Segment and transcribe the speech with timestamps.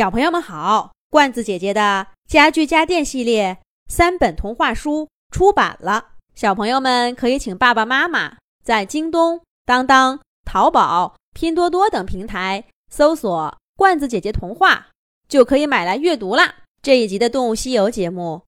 [0.00, 14.88] 小朋友们好，罐子姐姐的家具家电系列三本童话书出版了，小朋友们可以请爸爸妈妈在京东、当当、淘宝、拼多多等平台搜索“罐子姐姐童话”，
[15.28, 16.60] 就可以买来阅读啦。
[16.80, 18.46] 这一集的《动物西游》节目，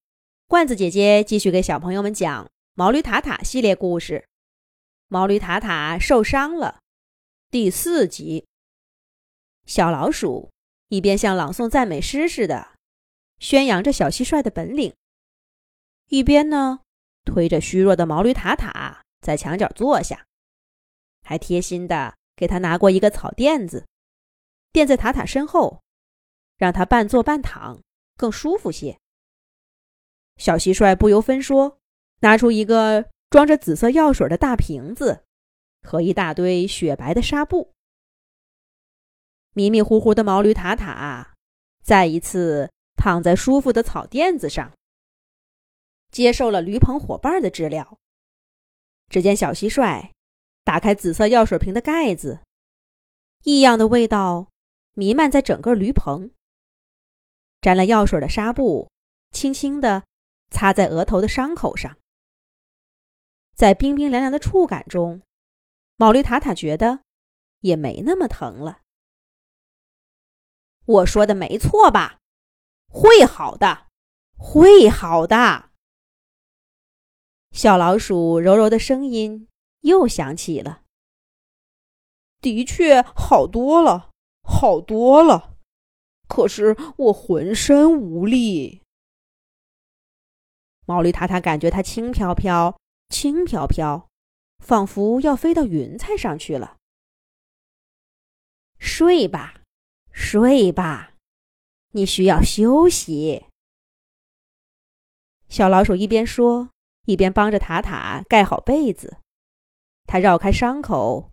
[0.48, 4.25] 罐子姐姐继续给小朋友们讲毛驴塔塔系列故事。
[5.09, 6.79] 毛驴塔塔受伤了，
[7.50, 8.46] 第四集。
[9.66, 10.48] 小老鼠
[10.93, 12.72] 一边像朗诵赞美诗似的
[13.38, 14.95] 宣扬着小蟋蟀的本领，
[16.10, 16.80] 一边呢
[17.24, 20.27] 推着虚弱的毛驴塔塔在墙角坐下，
[21.23, 23.86] 还贴心的给他拿过一个草垫子，
[24.70, 25.80] 垫在塔塔身后，
[26.59, 27.80] 让他半坐半躺
[28.19, 28.98] 更舒服些。
[30.36, 31.78] 小蟋蟀不由分说，
[32.20, 33.09] 拿出一个。
[33.30, 35.24] 装着紫色药水的大瓶子
[35.83, 37.72] 和一大堆雪白的纱布，
[39.55, 41.34] 迷迷糊糊的毛驴塔塔
[41.83, 44.73] 再一次躺在舒服的草垫子上，
[46.11, 47.98] 接受了驴棚伙伴的治疗。
[49.08, 50.11] 只见小蟋蟀
[50.64, 52.41] 打开紫色药水瓶的盖子，
[53.45, 54.48] 异样的味道
[54.95, 56.30] 弥漫在整个驴棚。
[57.61, 58.91] 沾了药水的纱布
[59.30, 60.05] 轻轻地
[60.50, 61.97] 擦在额头的伤口上。
[63.55, 65.23] 在冰冰凉凉的触感中，
[65.97, 67.00] 毛驴塔塔觉得
[67.61, 68.81] 也没那么疼了。
[70.84, 72.19] 我说的没错吧？
[72.88, 73.86] 会好的，
[74.36, 75.70] 会好的。
[77.52, 79.48] 小老鼠柔柔的声音
[79.80, 80.83] 又响起了。
[82.41, 84.11] 的确好多了，
[84.42, 85.56] 好多了。
[86.28, 88.83] 可是我浑身无力。
[90.86, 92.77] 毛驴塔塔感觉它轻飘飘。
[93.11, 94.08] 轻飘飘，
[94.58, 96.78] 仿佛要飞到云彩上去了。
[98.78, 99.61] 睡吧，
[100.12, 101.14] 睡吧，
[101.92, 103.46] 你需要休息。
[105.48, 106.70] 小老鼠一边说，
[107.06, 109.18] 一边帮着塔塔盖好被子。
[110.06, 111.30] 他绕开伤口，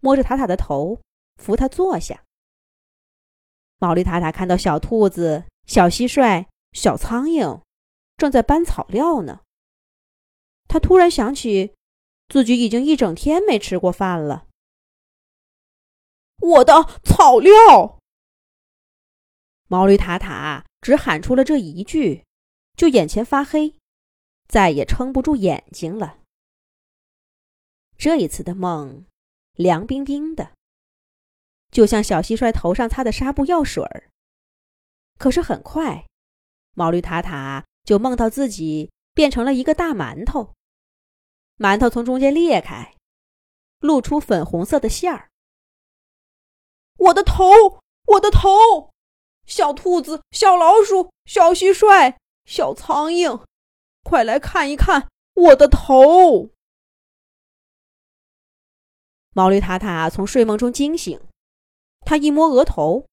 [0.00, 1.00] 摸着塔塔的头，
[1.36, 2.24] 扶他坐下。
[3.78, 7.62] 毛驴塔塔看到小兔子、小蟋蟀、小苍蝇
[8.16, 9.40] 正在搬草料呢。
[10.66, 11.74] 他突然想起，
[12.28, 14.46] 自己已经一整天没吃过饭了。
[16.40, 17.97] 我的草料！
[19.68, 22.24] 毛驴塔塔只喊出了这一句，
[22.74, 23.74] 就眼前发黑，
[24.48, 26.18] 再也撑不住眼睛了。
[27.98, 29.04] 这一次的梦，
[29.52, 30.52] 凉冰冰的，
[31.70, 34.08] 就像小蟋蟀头上擦的纱布药水儿。
[35.18, 36.06] 可是很快，
[36.74, 40.54] 毛驴塔塔就梦到自己变成了一个大馒头。
[41.58, 42.94] 馒头从中间裂开，
[43.80, 45.28] 露出粉红色的馅儿。
[46.96, 47.44] 我的头，
[48.06, 48.94] 我的头！
[49.48, 53.42] 小兔子、小老鼠、小蟋蟀、小苍蝇，
[54.04, 56.50] 快来看一看我的头！
[59.32, 61.18] 毛驴塔塔从睡梦中惊醒，
[62.02, 63.06] 他一摸额头，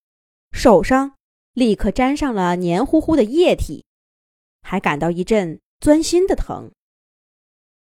[0.51, 1.15] 手上
[1.53, 3.85] 立刻沾上了黏糊糊的液体，
[4.61, 6.71] 还感到一阵钻心的疼。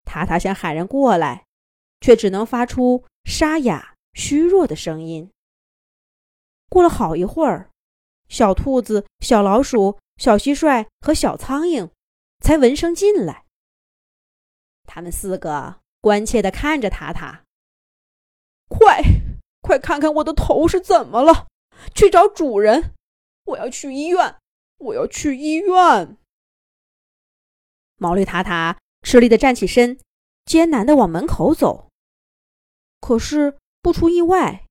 [0.05, 1.47] 塔塔想喊人过来，
[2.01, 5.33] 却只能发出沙哑、虚弱的声音。
[6.69, 7.71] 过了好一会儿，
[8.29, 11.91] 小兔子、小老鼠、小蟋蟀和小苍蝇
[12.41, 13.45] 才闻声进来。
[14.85, 17.45] 他们四个关切地看着塔塔
[18.69, 19.03] ：“快，
[19.61, 21.49] 快看看我的头是怎么了！
[21.95, 22.95] 去找主人！
[23.45, 24.37] 我要去医院！
[24.79, 26.17] 我要去医院！”
[27.97, 28.79] 毛驴塔塔。
[29.03, 30.01] 吃力的站起身，
[30.45, 31.91] 艰难的往门口走。
[33.01, 34.67] 可是不出意外，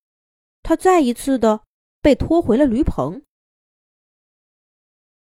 [0.62, 1.62] 他再一次的
[2.02, 3.24] 被拖回了驴棚。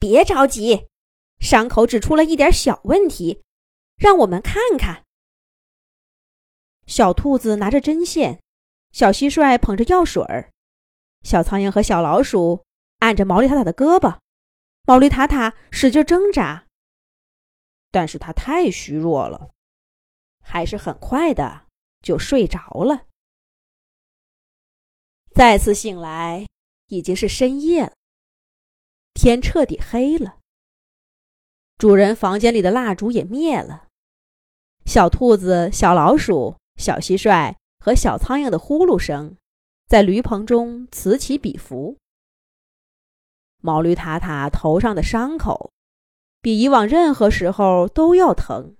[0.01, 0.87] 别着急，
[1.39, 3.43] 伤口只出了一点小问题，
[3.97, 5.05] 让我们看看。
[6.87, 8.41] 小兔子拿着针线，
[8.91, 10.51] 小蟋蟀捧着药水儿，
[11.21, 12.65] 小苍蝇和小老鼠
[12.97, 14.17] 按着毛驴塔塔的胳膊，
[14.87, 16.65] 毛驴塔塔使劲挣扎。
[17.91, 19.51] 但是他太虚弱了，
[20.43, 21.67] 还是很快的
[22.01, 23.05] 就睡着了。
[25.35, 26.47] 再次醒来，
[26.87, 27.93] 已经是深夜了，
[29.13, 30.37] 天彻底黑了。
[31.77, 33.87] 主人房间里的蜡烛也灭了，
[34.85, 39.37] 小兔子、小老鼠、小蟋蟀和小苍蝇的呼噜声
[39.87, 41.97] 在驴棚中此起彼伏。
[43.59, 45.71] 毛驴塔塔头上的伤口。
[46.43, 48.75] 比以往任何时候都要疼。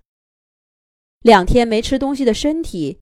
[1.20, 3.00] 两天没吃东西的身体，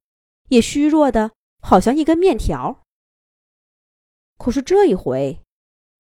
[0.50, 1.32] 也虚弱的
[1.62, 2.84] 好像一根面条。
[4.38, 5.40] 可是这一回，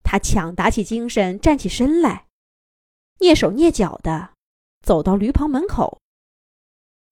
[0.09, 2.27] 他强打起精神，站起身来，
[3.19, 4.29] 蹑手蹑脚的
[4.81, 5.99] 走到驴棚门口，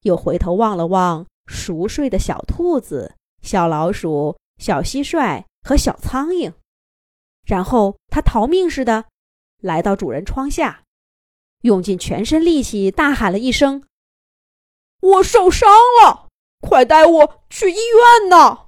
[0.04, 6.54] 又回头望了望熟睡的小兔子、小老鼠、小蟋蟀和小苍蝇，
[7.44, 9.04] 然后他逃命似的
[9.58, 10.86] 来到主人窗下，
[11.64, 13.84] 用尽全身力气大喊了一声
[15.02, 15.68] ：“我受伤
[16.02, 16.30] 了，
[16.62, 18.68] 快带我去医院呐！”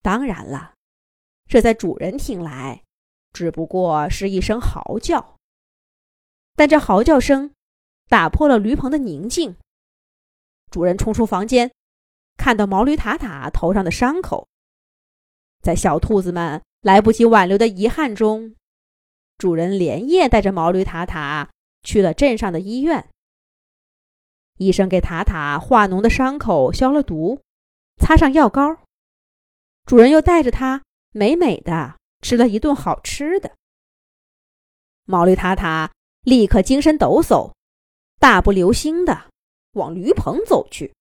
[0.00, 0.76] 当然了。
[1.48, 2.82] 这在主人听来，
[3.32, 5.36] 只不过是一声嚎叫。
[6.54, 7.54] 但这嚎叫声
[8.08, 9.56] 打破了驴棚的宁静。
[10.70, 11.72] 主人冲出房间，
[12.36, 14.46] 看到毛驴塔塔头上的伤口，
[15.62, 18.54] 在小兔子们来不及挽留的遗憾中，
[19.38, 21.48] 主人连夜带着毛驴塔塔
[21.82, 23.08] 去了镇上的医院。
[24.58, 27.40] 医生给塔塔化脓的伤口消了毒，
[27.96, 28.76] 擦上药膏。
[29.86, 30.82] 主人又带着他。
[31.18, 33.56] 美美的吃了一顿好吃的，
[35.02, 37.52] 毛驴塔塔立刻精神抖擞，
[38.20, 39.28] 大步流星的
[39.72, 40.94] 往驴棚走去。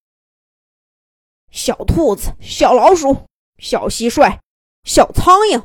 [1.52, 3.28] 小兔子、小老鼠、
[3.60, 4.40] 小蟋蟀、
[4.84, 5.64] 小苍蝇，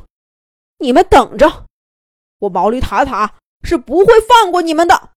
[0.76, 1.64] 你们等着！
[2.40, 5.14] 我毛驴塔塔是不会放过你们的。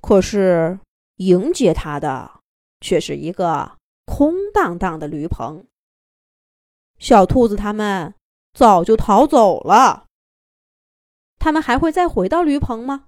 [0.00, 0.80] 可是
[1.18, 2.40] 迎接他的
[2.80, 5.64] 却是一个空荡荡的驴棚。
[6.98, 8.14] 小兔子他们
[8.52, 10.06] 早就逃走了。
[11.38, 13.06] 他们还会再回到驴棚吗？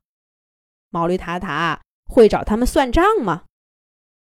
[0.90, 3.44] 毛驴塔塔会找他们算账吗？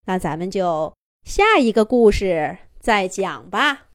[0.06, 3.86] 那咱们就下一个故事再讲吧。